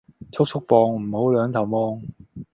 [0.31, 2.01] 速速磅，唔好兩頭望